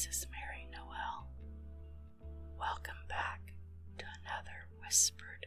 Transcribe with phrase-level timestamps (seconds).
[0.00, 1.28] This is Mary Noel.
[2.58, 3.52] Welcome back
[3.98, 5.44] to another whispered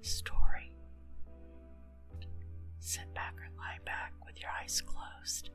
[0.00, 0.70] story.
[2.78, 5.50] Sit back or lie back with your eyes closed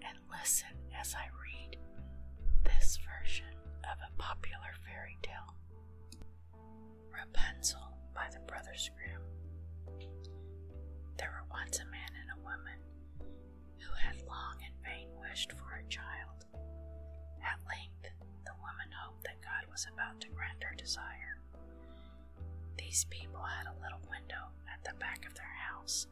[0.00, 1.76] and listen as I read
[2.62, 5.56] this version of a popular fairy tale
[7.12, 9.25] Rapunzel by the Brothers Grimm.
[20.86, 21.42] Desire.
[22.78, 26.06] These people had a little window at the back of their house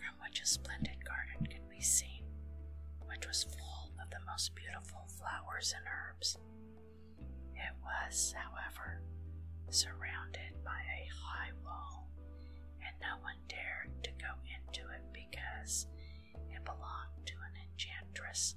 [0.00, 2.24] from which a splendid garden could be seen,
[3.04, 6.38] which was full of the most beautiful flowers and herbs.
[7.52, 9.02] It was, however,
[9.68, 12.08] surrounded by a high wall,
[12.80, 15.88] and no one dared to go into it because
[16.48, 18.56] it belonged to an enchantress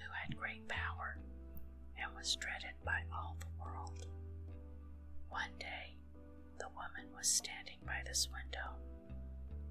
[0.00, 1.20] who had great power
[2.00, 4.06] and was dreaded by all the world.
[5.34, 5.98] One day,
[6.60, 8.78] the woman was standing by this window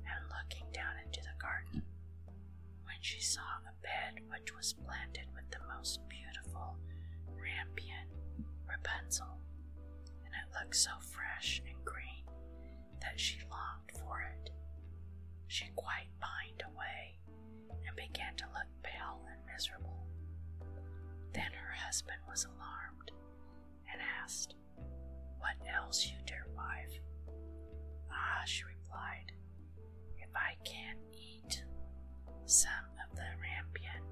[0.03, 1.81] and looking down into the garden
[2.83, 6.75] when she saw a bed which was planted with the most beautiful
[7.31, 8.11] rampion
[8.67, 9.39] Rapunzel,
[10.25, 12.27] and it looked so fresh and green
[12.99, 14.49] that she longed for it.
[15.47, 17.15] She quite pined away
[17.87, 20.03] and began to look pale and miserable.
[21.31, 23.11] Then her husband was alarmed
[23.89, 24.55] and asked,
[25.43, 26.95] What ails you, dear wife?
[28.09, 29.35] Ah, she replied,
[30.15, 31.65] If I can't eat
[32.45, 34.07] some of the rampion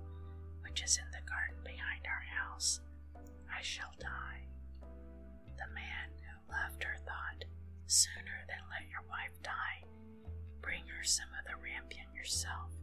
[0.61, 2.81] which is in the garden behind our house,
[3.47, 4.43] I shall die.
[5.55, 7.47] The man who loved her thought,
[7.87, 9.87] Sooner than let your wife die,
[10.61, 12.75] bring her some of the rampion yourself.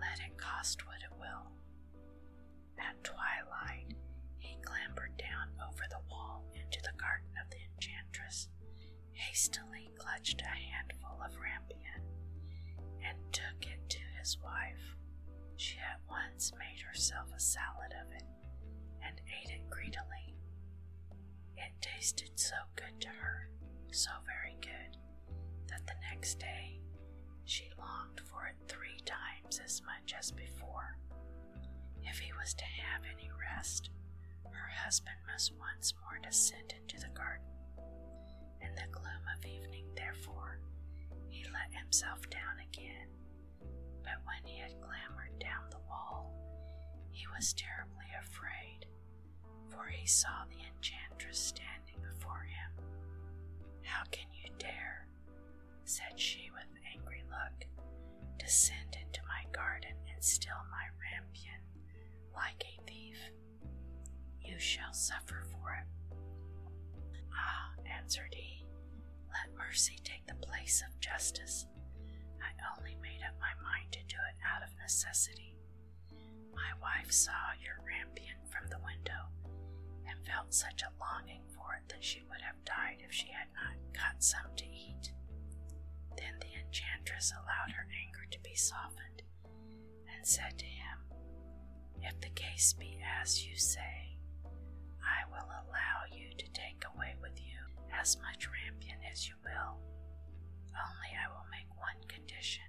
[0.00, 1.52] Let it cost what it will.
[2.80, 3.99] At twilight,
[4.40, 8.48] he clambered down over the wall into the garden of the enchantress,
[9.12, 12.02] hastily clutched a handful of rampion,
[13.04, 14.96] and took it to his wife.
[15.56, 18.24] She at once made herself a salad of it
[19.04, 20.34] and ate it greedily.
[21.56, 23.50] It tasted so good to her,
[23.92, 24.96] so very good,
[25.68, 26.80] that the next day
[27.44, 30.96] she longed for it three times as much as before.
[32.02, 33.90] If he was to have any rest,
[34.52, 37.46] her husband must once more descend into the garden.
[38.60, 40.60] In the gloom of evening, therefore,
[41.28, 43.08] he let himself down again.
[44.02, 46.32] But when he had clambered down the wall,
[47.10, 48.86] he was terribly afraid,
[49.70, 52.84] for he saw the enchantress standing before him.
[53.82, 55.06] How can you dare,
[55.84, 57.66] said she with angry look,
[58.38, 61.62] descend into my garden and steal my rampion
[62.34, 63.18] like a thief?
[64.44, 66.16] You shall suffer for it.
[67.32, 68.64] Ah, answered he,
[69.30, 71.66] let mercy take the place of justice.
[72.42, 75.56] I only made up my mind to do it out of necessity.
[76.54, 79.30] My wife saw your rampion from the window
[80.08, 83.48] and felt such a longing for it that she would have died if she had
[83.54, 85.12] not got some to eat.
[86.16, 90.98] Then the enchantress allowed her anger to be softened and said to him,
[92.02, 94.09] If the case be as you say,
[95.04, 97.58] I will allow you to take away with you
[97.92, 99.78] as much rampion as you will.
[100.74, 102.64] Only I will make one condition.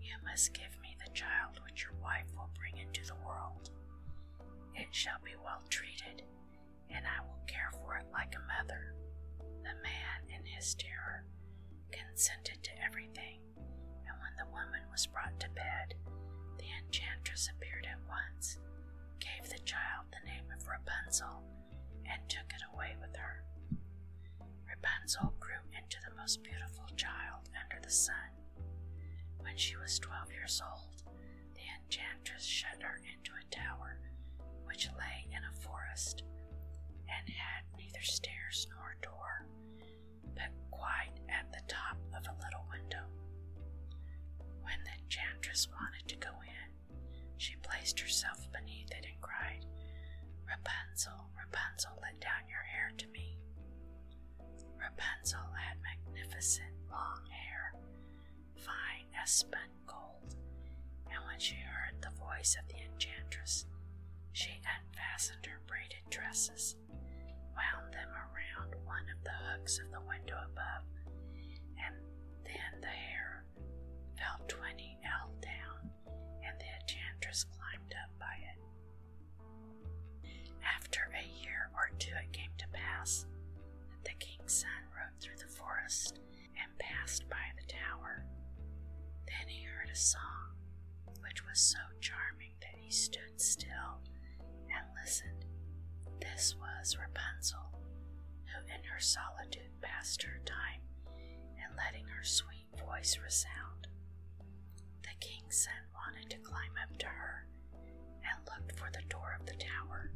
[0.00, 3.70] You must give me the child which your wife will bring into the world.
[4.74, 6.22] It shall be well treated,
[6.90, 8.94] and I will care for it like a mother.
[9.62, 11.24] The man, in his terror,
[11.90, 15.94] consented to everything, and when the woman was brought to bed,
[16.58, 18.58] the enchantress appeared at once,
[19.22, 21.46] gave the child the name of Rapunzel,
[22.10, 23.44] and took it away with her.
[24.66, 28.34] Rapunzel grew into the most beautiful child under the sun.
[29.38, 31.06] When she was twelve years old,
[31.54, 34.00] the enchantress shut her into a tower
[34.66, 36.24] which lay in a forest
[37.06, 39.46] and had neither stairs nor door,
[40.34, 43.06] but quite at the top of a little window.
[44.62, 46.98] When the enchantress wanted to go in,
[47.36, 48.48] she placed herself
[51.52, 53.36] Rapunzel, let down your hair to me.
[54.80, 57.74] Rapunzel had magnificent long hair,
[58.56, 60.34] fine as spun gold,
[61.10, 63.66] and when she heard the voice of the enchantress,
[64.32, 66.76] she unfastened her braided tresses,
[67.52, 68.08] wound them
[86.56, 88.24] and passed by the tower.
[89.26, 90.56] Then he heard a song,
[91.20, 94.00] which was so charming that he stood still
[94.72, 95.44] and listened.
[96.20, 97.78] This was Rapunzel,
[98.48, 100.80] who in her solitude passed her time
[101.60, 103.86] in letting her sweet voice resound.
[105.02, 107.46] The king's son wanted to climb up to her
[108.24, 110.10] and looked for the door of the tower,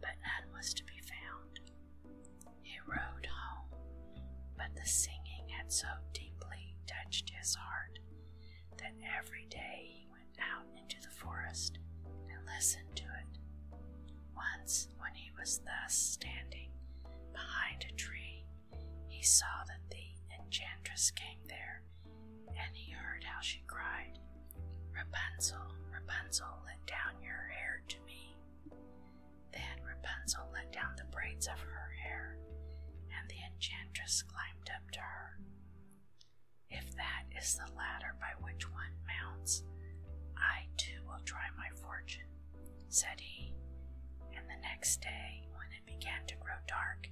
[0.00, 1.60] but none was to be found.
[2.62, 3.73] He rode home
[4.56, 7.98] but the singing had so deeply touched his heart
[8.78, 11.78] that every day he went out into the forest
[12.28, 13.38] and listened to it.
[14.36, 16.70] Once, when he was thus standing
[17.32, 18.44] behind a tree,
[19.08, 20.04] he saw that the
[20.42, 21.82] enchantress came there,
[22.48, 24.18] and he heard how she cried,
[24.92, 28.36] Rapunzel, Rapunzel, let down your hair to me.
[29.52, 32.36] Then Rapunzel let down the braids of her hair,
[33.24, 35.40] and the enchantress climbed up to her.
[36.68, 39.64] If that is the ladder by which one mounts,
[40.36, 42.28] I too will try my fortune,
[42.88, 43.54] said he.
[44.36, 47.08] And the next day, when it began to grow dark,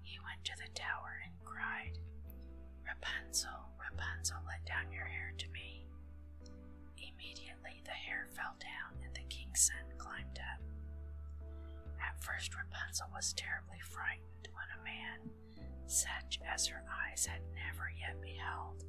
[0.00, 1.98] he went to the tower and cried,
[2.80, 5.84] Rapunzel, Rapunzel, let down your hair to me.
[6.96, 10.64] Immediately the hair fell down and the king's son climbed up.
[12.00, 14.33] At first, Rapunzel was terribly frightened
[14.78, 15.30] a man,
[15.86, 18.84] such as her eyes had never yet beheld,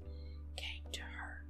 [0.55, 1.45] came to her.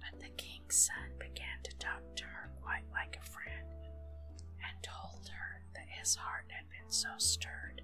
[0.00, 3.68] But the king's son began to talk to her quite like a friend,
[4.62, 7.82] and told her that his heart had been so stirred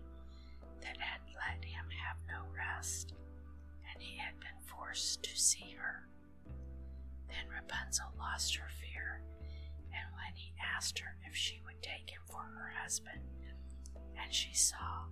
[0.83, 3.13] that had let him have no rest,
[3.93, 6.09] and he had been forced to see her.
[7.29, 9.23] Then Rapunzel lost her fear,
[9.93, 13.21] and when he asked her if she would take him for her husband,
[14.21, 15.07] and she saw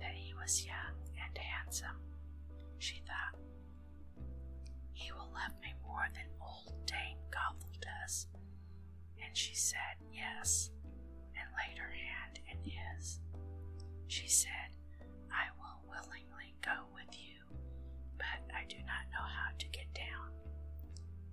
[0.00, 2.00] that he was young and handsome,
[2.78, 3.38] she thought,
[4.92, 8.26] He will love me more than old Dame Gothel does.
[9.24, 10.70] And she said, Yes,
[11.36, 13.20] and laid her hand in his.
[14.08, 14.76] She said,
[15.30, 17.44] I will willingly go with you,
[18.18, 20.32] but I do not know how to get down.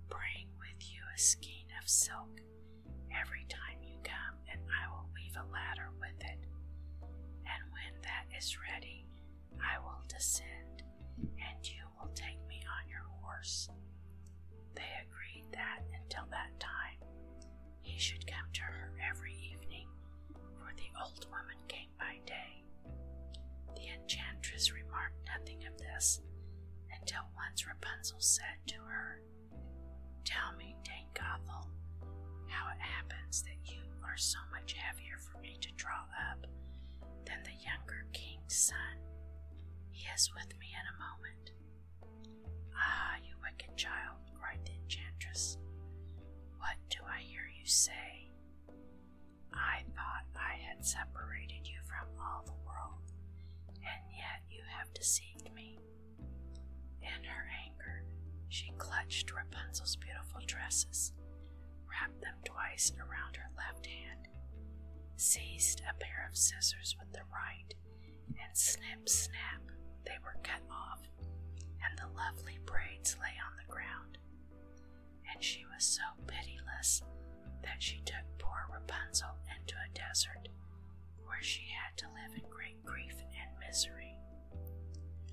[0.08, 2.40] Bring with you a skein of silk
[3.10, 6.38] every time you come, and I will weave a ladder with it.
[10.18, 10.82] Descend,
[11.22, 13.68] and you will take me on your horse.
[14.74, 16.98] They agreed that until that time
[17.82, 19.86] he should come to her every evening,
[20.58, 22.64] for the old woman came by day.
[23.76, 26.20] The enchantress remarked nothing of this
[26.98, 29.22] until once Rapunzel said to her,
[30.24, 31.70] Tell me, Dame Gothel,
[32.48, 36.42] how it happens that you are so much heavier for me to draw up
[37.24, 38.98] than the younger king's son.
[39.98, 41.50] He is with me in a moment.
[42.76, 45.58] Ah, you wicked child, cried the enchantress.
[46.58, 48.30] What do I hear you say?
[49.52, 53.10] I thought I had separated you from all the world,
[53.74, 55.80] and yet you have deceived me.
[57.02, 58.04] In her anger,
[58.48, 61.12] she clutched Rapunzel's beautiful dresses,
[61.90, 64.28] wrapped them twice around her left hand,
[65.16, 67.74] seized a pair of scissors with the right,
[68.38, 69.62] and snip, snap,
[70.08, 71.04] they were cut off,
[71.84, 74.16] and the lovely braids lay on the ground.
[75.30, 77.02] And she was so pitiless
[77.62, 80.48] that she took poor Rapunzel into a desert
[81.24, 84.16] where she had to live in great grief and misery.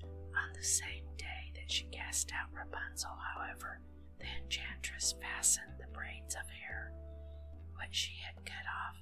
[0.04, 3.80] On the same day that she cast out Rapunzel, however,
[4.20, 6.92] the enchantress fastened the braids of hair
[7.76, 8.96] which she had cut off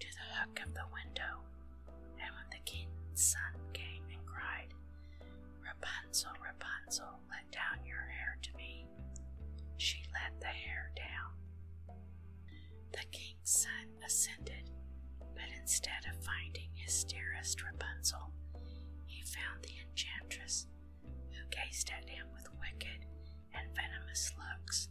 [0.00, 1.42] to the hook of the window,
[2.18, 4.74] and when the king's son came and cried,
[5.84, 8.86] Rapunzel, Rapunzel, let down your hair to me,
[9.76, 11.96] she let the hair down.
[12.92, 14.70] The king's son ascended,
[15.34, 18.32] but instead of finding his dearest Rapunzel,
[19.04, 20.66] he found the enchantress,
[21.02, 23.04] who gazed at him with wicked
[23.52, 24.88] and venomous looks.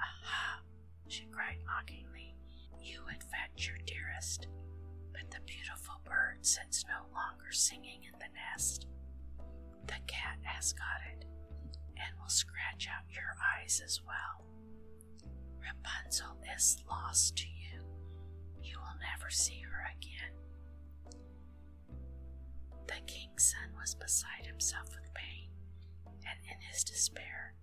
[0.00, 0.62] Aha!
[1.06, 2.34] she cried mockingly.
[2.80, 4.48] You would fetch your dearest,
[5.12, 8.88] but the beautiful bird sits no longer singing in the nest.
[9.86, 11.24] The cat has got it,
[11.96, 14.46] and will scratch out your eyes as well.
[15.60, 17.84] Rapunzel is lost to you.
[18.62, 20.32] You will never see her again.
[22.86, 25.48] The king's son was beside himself with pain,
[26.06, 27.54] and in his despair,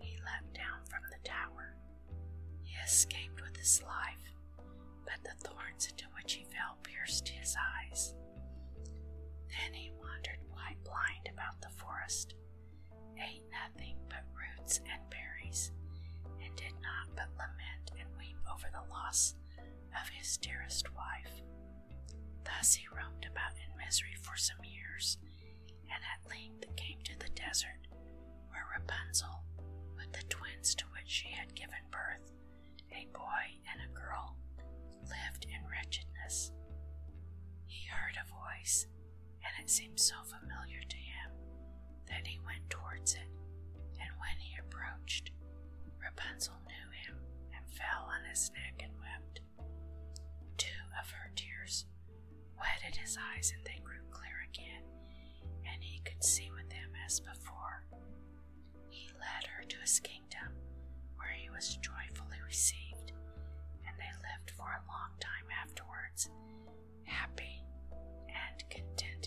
[0.00, 1.76] he leapt down from the tower.
[2.62, 4.32] He escaped with his life,
[5.04, 8.14] but the thorns into which he fell pierced his eyes.
[9.48, 12.34] Then he wandered quite blind about the forest,
[13.16, 15.72] ate nothing but roots and berries,
[16.42, 19.34] and did not but lament and weep over the loss
[20.00, 21.42] of his dearest wife.
[22.44, 25.18] Thus he roamed about in misery for some years,
[25.90, 27.88] and at length came to the desert,
[28.50, 29.42] where Rapunzel,
[29.96, 32.32] with the twins to which she had given birth,
[32.92, 34.36] a boy and a girl,
[35.02, 36.52] lived in wretchedness.
[37.66, 38.86] He heard a voice
[39.48, 41.30] and it seemed so familiar to him
[42.08, 43.28] that he went towards it,
[44.00, 45.30] and when he approached,
[46.00, 47.16] Rapunzel knew him
[47.56, 49.40] and fell on his neck and wept.
[50.56, 51.86] Two of her tears
[52.58, 54.84] wetted his eyes, and they grew clear again,
[55.72, 57.84] and he could see with them as before.
[58.90, 60.52] He led her to his kingdom,
[61.16, 63.12] where he was joyfully received,
[63.86, 66.30] and they lived for a long time afterwards,
[67.04, 67.62] happy
[68.28, 69.17] and contented.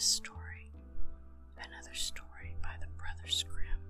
[0.00, 0.72] Story,
[1.58, 3.84] another story by the Brothers Grimm.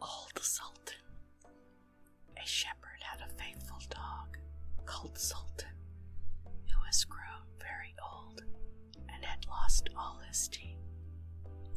[0.00, 0.96] Old Sultan.
[2.42, 4.38] A shepherd had a faithful dog
[4.86, 5.76] called Sultan,
[6.44, 8.40] who was grown very old
[9.12, 10.80] and had lost all his teeth.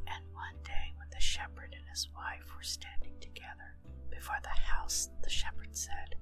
[0.08, 3.76] And one day, when the shepherd and his wife were standing together
[4.10, 6.16] before the house, the shepherd said,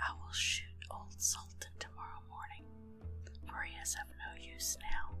[0.00, 2.66] I will shoot old Sultan tomorrow morning,
[3.46, 5.16] for he is of no use now.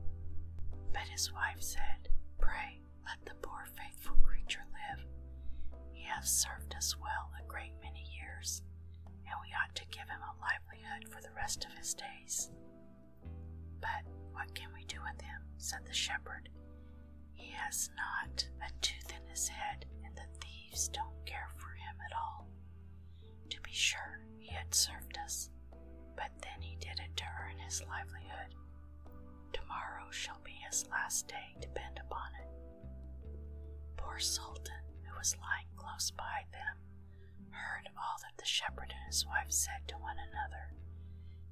[0.92, 2.08] But his wife said,
[2.38, 5.04] Pray, let the poor faithful creature live.
[5.92, 8.62] He has served us well a great many years,
[9.06, 12.50] and we ought to give him a livelihood for the rest of his days.
[13.80, 15.40] But what can we do with him?
[15.58, 16.48] said the shepherd.
[17.32, 21.96] He has not a tooth in his head, and the thieves don't care for him
[22.04, 22.48] at all.
[23.50, 25.50] To be sure, he had served us,
[26.16, 28.54] but then he did it to earn his livelihood.
[29.52, 32.48] Tomorrow shall be his last day, depend upon it.
[33.96, 36.76] Poor Sultan, who was lying close by them,
[37.50, 40.74] heard all that the shepherd and his wife said to one another,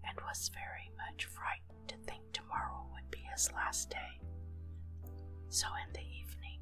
[0.05, 4.21] and was very much frightened to think tomorrow would be his last day.
[5.49, 6.61] So in the evening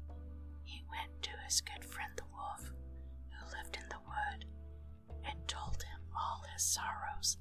[0.63, 2.71] he went to his good friend the wolf,
[3.31, 4.45] who lived in the wood,
[5.25, 7.37] and told him all his sorrows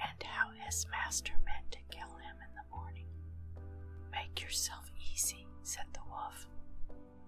[0.00, 3.06] and how his master meant to kill him in the morning.
[4.20, 4.84] Make yourself
[5.14, 6.46] easy, said the wolf.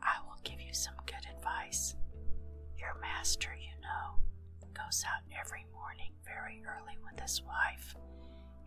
[0.02, 1.94] I will give you some good advice.
[2.78, 4.20] Your master, you know,
[4.75, 7.96] goes out every morning very early with his wife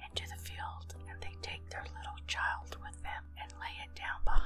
[0.01, 4.17] into the field, and they take their little child with them and lay it down
[4.25, 4.44] behind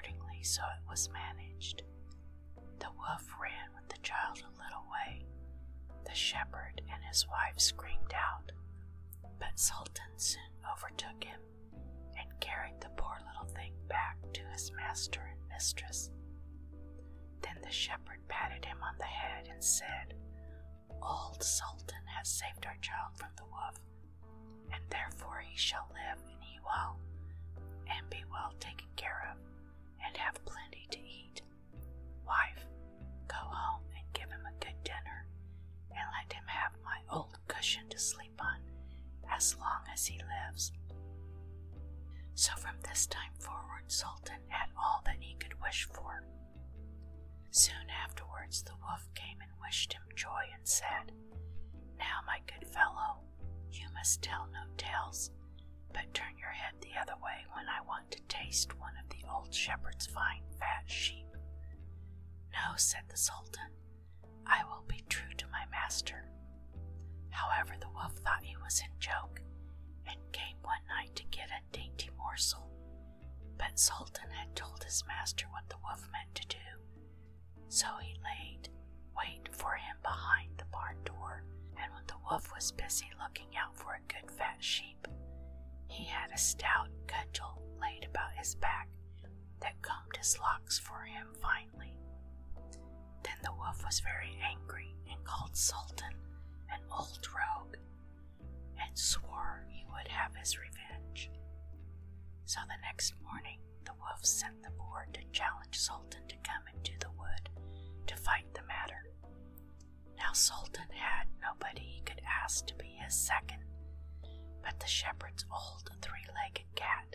[0.00, 1.82] accordingly so it was managed.
[2.78, 5.24] The wolf ran with the child a little way.
[6.04, 8.52] The shepherd and his wife screamed out,
[9.38, 10.40] but Sultan soon
[10.70, 11.40] overtook him
[12.18, 16.10] and carried the poor little thing back to his master and mistress.
[17.42, 20.14] Then the shepherd patted him on the head and said,
[21.02, 23.80] Old Sultan has saved our child from the wolf,
[24.72, 26.98] and therefore he shall live and he well,
[27.88, 29.38] and be well taken care of,
[43.00, 46.22] this time forward, Sultan had all that he could wish for.
[47.50, 51.12] Soon afterwards, the wolf came and wished him joy and said,
[51.98, 53.24] Now, my good fellow,
[53.72, 55.30] you must tell no tales,
[55.94, 59.26] but turn your head the other way when I want to taste one of the
[59.32, 61.24] old shepherd's fine fat sheep.
[62.52, 63.72] No, said the Sultan,
[64.46, 66.28] I will be true to my master.
[67.30, 69.40] However, the wolf thought he was in joke
[70.06, 72.66] and came one night to get a dainty morsel.
[73.60, 76.56] But Sultan had told his master what the wolf meant to do,
[77.68, 78.70] so he laid
[79.14, 81.44] wait for him behind the barn door,
[81.76, 85.06] and when the wolf was busy looking out for a good fat sheep,
[85.88, 88.88] he had a stout cudgel laid about his back
[89.60, 91.94] that combed his locks for him finely.
[93.22, 96.14] Then the wolf was very angry and called Sultan
[96.70, 97.76] an old rogue,
[98.80, 101.30] and swore he would have his revenge.
[102.50, 106.90] So the next morning, the wolf sent the boar to challenge Sultan to come into
[106.98, 107.48] the wood
[108.08, 109.04] to fight the matter.
[110.18, 113.62] Now, Sultan had nobody he could ask to be his second,
[114.64, 117.14] but the shepherd's old three legged cat.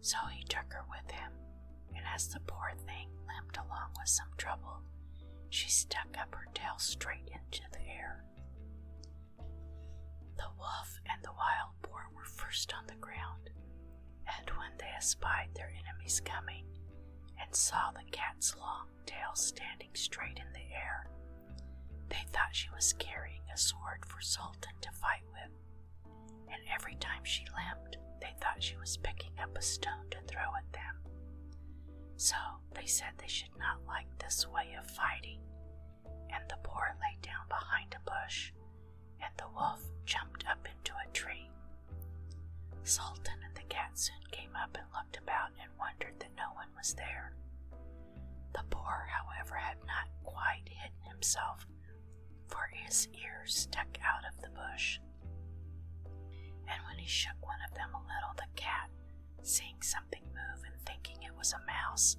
[0.00, 1.32] So he took her with him,
[1.94, 4.80] and as the poor thing limped along with some trouble,
[5.50, 8.24] she stuck up her tail straight into the air.
[15.02, 16.64] Espied their enemies coming
[17.42, 21.08] and saw the cat's long tail standing straight in the air,
[22.08, 25.50] they thought she was carrying a sword for Sultan to fight with,
[26.52, 30.54] and every time she limped, they thought she was picking up a stone to throw
[30.56, 30.94] at them.
[32.16, 32.36] So
[32.72, 35.40] they said they should not like this way of fighting,
[36.30, 38.52] and the boar lay down behind a bush,
[39.20, 41.50] and the wolf jumped up into a tree.
[42.84, 46.68] Sultan and the cat soon came up and looked about and wondered that no one
[46.76, 47.32] was there.
[48.54, 51.66] The boar, however, had not quite hidden himself,
[52.48, 54.98] for his ears stuck out of the bush.
[56.68, 58.90] And when he shook one of them a little, the cat,
[59.42, 62.16] seeing something move and thinking it was a mouse,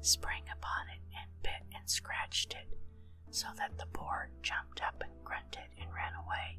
[0.00, 2.68] sprang upon it and bit and scratched it,
[3.30, 6.58] so that the boar jumped up and grunted and ran away,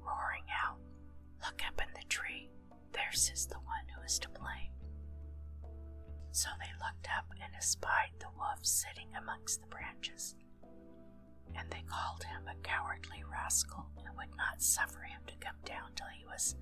[0.00, 0.78] roaring out,
[1.42, 2.50] Look up in the tree,
[2.92, 4.72] there sits the one who is to blame.
[6.32, 10.34] So they looked up and espied the wolf sitting amongst the branches,
[11.56, 15.90] and they called him a cowardly rascal and would not suffer him to come down
[15.94, 16.54] till he was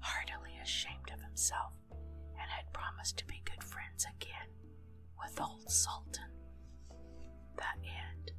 [0.00, 4.48] heartily ashamed of himself and had promised to be good friends again
[5.18, 6.30] with old Sultan.
[7.56, 8.32] The end.